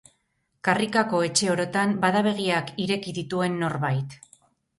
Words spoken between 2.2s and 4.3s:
begiak ireki dituen norbait.